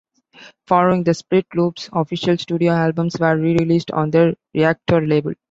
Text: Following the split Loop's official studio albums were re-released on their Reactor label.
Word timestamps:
Following 0.65 1.03
the 1.03 1.13
split 1.13 1.45
Loop's 1.53 1.87
official 1.93 2.35
studio 2.35 2.71
albums 2.73 3.19
were 3.19 3.37
re-released 3.37 3.91
on 3.91 4.09
their 4.09 4.33
Reactor 4.51 5.05
label. 5.05 5.33